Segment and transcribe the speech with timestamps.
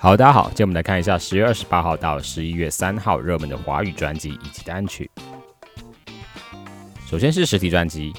[0.00, 5.10] 好，大家好，今天我们来看一下十月二十八号到十一月三号热门的华语专辑以及单曲。
[7.04, 8.12] 首先是实体专辑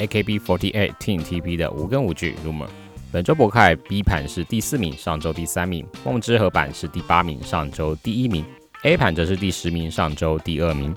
[0.00, 2.68] ，AKB48 Teen TP 的无根无据 Rumor。
[3.10, 8.44] 本周博凯 B 盘是第四名，上周第三名；梦之和版是第八名，上周第一名
[8.82, 10.94] ；A 盘则是第十名，上周第二名。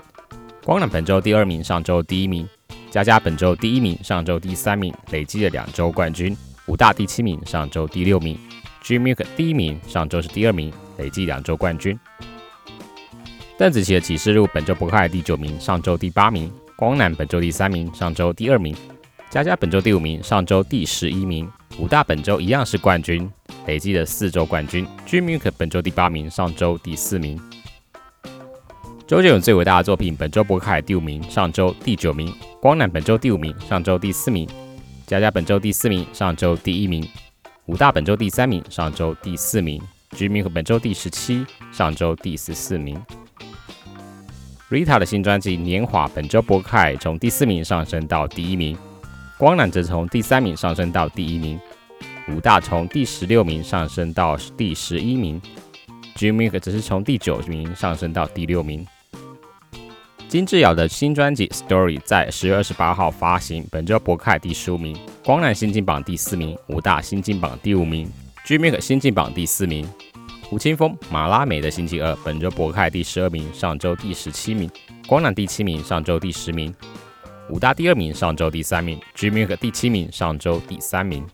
[0.62, 2.44] 光南本周第二名，上周第一名；
[2.90, 6.36] 佳佳本周第一名，上周第三名，累计了两周冠军。
[6.66, 8.38] 武大第七名，上周第六名
[8.88, 11.98] ；G Milk 第一名，上周是第二名，累计两周冠军。
[13.58, 18.74] 邓紫棋的启示录本周博凯第九名，上周第八名；光南本周第三名，上周第二名；
[19.28, 21.46] 佳佳本周第五名，上周第十一名。
[21.78, 23.30] 五大本周一样是冠军，
[23.66, 24.86] 累计的四周冠军。
[25.06, 27.38] Dream Milk 本周第八名，上周第四名。
[29.06, 32.34] 周杰伦最伟大的作品本周博凯第五名，上周第九名。
[32.58, 34.48] 光南本周第五名，上周第四名。
[35.06, 37.06] 佳佳本周第四名，上周第一名。
[37.68, 39.78] 五大本周第三名，上周第四名。
[40.12, 42.98] ，dreaming 本周第十七，上周第十四名。
[44.70, 48.74] Rita 的新专辑《年华》本周博凯从第四名上升到第一名。
[49.36, 51.60] 光南则从第三名上升到第一名。
[52.30, 55.38] 五大从第十六名上升到第十一名
[56.16, 58.86] ，Jimmy 则是从第九名上升到第六名。
[60.28, 64.94] 金智瑶的新专辑《Story》在十月二十八号发行，本周博凯第十五名，
[65.24, 68.06] 光南新进榜第四名，五大新进榜第五名
[68.46, 69.88] ，Jimmy 新进榜第四名。
[70.50, 74.70] 吴青峰马拉美的星期二本周博凯第十二名，上周第十七名，
[75.06, 76.74] 光南第七名，上周第十名。
[77.48, 81.26] 五大第二名，上周第三名；Jimmy 第七名，上周第三名。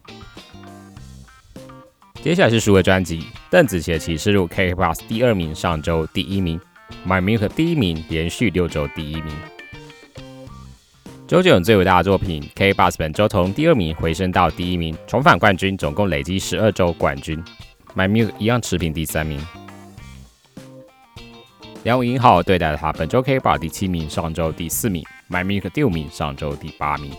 [2.23, 6.61] 接下来是数位专辑，邓紫棋的启示录 K Plus 第二名，上周第一名
[7.07, 9.33] ；My Milk 第一名，连续六周第一名。
[11.27, 17.43] 周杰伦最伟大的作品 K Bus 本周从第二名回升到第一名，重返冠军，总共累积十二周冠军。
[17.97, 19.41] My Milk 一样持平第三名。
[21.83, 27.11] 梁武英浩对待他本周 K Bus 第七名，上周第四名；My Milk 第五名，上周第八名。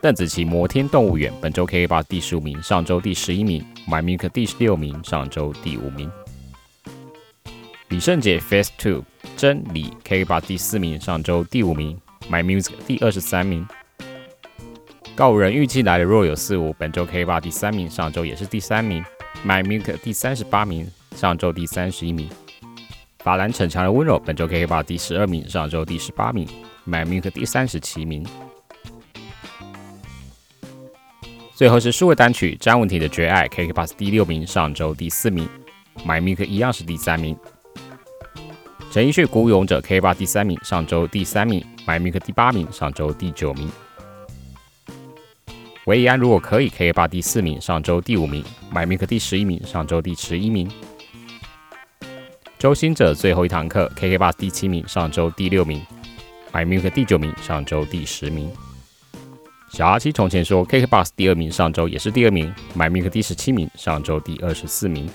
[0.00, 6.08] 邓紫棋《摩天动物园》本周 K 八第十五名，上周第十一名；My Milk 第十六名，上周第五名。
[7.88, 9.00] 李圣杰《Face Two》
[9.34, 11.98] 真理 K 八第四名，上周第五名
[12.30, 13.66] ；My Music 第二十三名。
[15.16, 19.02] 告五人预计来的若有似无，本周 K 八第三名，上周也是第三名
[19.42, 22.28] ；My Milk 第三十八名，上周第三十一名。
[23.20, 26.46] 法兰逞强的温柔本周 K 八第十二名，上周第十八名
[26.86, 28.24] ；My Milk 第三十七名。
[31.54, 35.48] 最后是数位单曲詹文婷的《绝爱》，KK Bus 第六名，上周第四名
[36.06, 37.34] ；My Milk 一样是第三名。
[38.90, 43.70] 陈奕迅《孤勇者》，KK Bus 第三名，上周第三名；My Milk 第八名，上周第九名。
[45.84, 50.70] 韦以安如果可以，KK Bus 第四名，上周第五名；My Milk 第十一名，上周第十一名。
[52.58, 55.82] 周星哲最后一堂课，KK Bus 第七名，上周第六名
[56.50, 58.50] ；My Milk 第九名，上周第十名。
[59.70, 65.06] 小阿七从前说，K K 八第二名，上周也是第二名；My Milk 第十七名，上周第二十四名；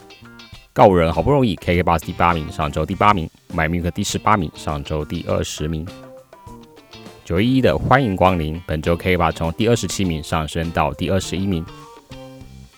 [0.73, 5.88] 告五人好不容易，K K bus 第八名，上周第八名；My Milk 第十八名，上周第二十名。
[7.23, 11.63] 九一一的欢迎光临，本周 KKBOX 从第二十七名上升到第二十一名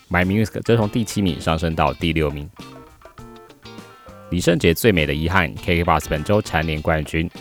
[0.10, 2.50] ；My Music 则从第七名上升到第六名。
[4.30, 7.32] 李圣杰最美的遗憾，K K bus 本周蝉联冠军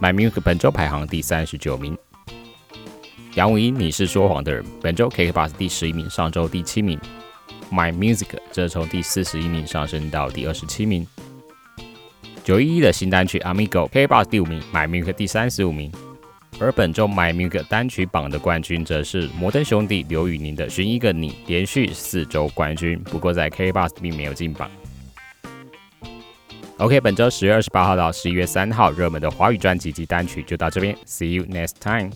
[0.00, 1.98] ；My Music 本周排行第三十九名。
[3.34, 4.64] 杨武英，你是说谎的人。
[4.80, 6.96] 本周 K K bus 第十一名，上周第七名。
[7.70, 11.06] My Music 则从第四十一名上升到第二十七名。
[12.42, 15.92] 九一一的新单曲 Amigo KBOX 第五名，My Music 第三十五名。
[16.58, 22.98] 而本周 My Music 单曲榜的冠军则是摩登兄弟刘宇宁的《寻一个你》，连续四周冠军。
[23.04, 24.70] 不过在 KBOX 并没有进榜。
[26.78, 30.96] OK，本周十月二十八号到十一月三号热门的华语专辑及单曲就到这边。
[31.06, 32.10] See you next time。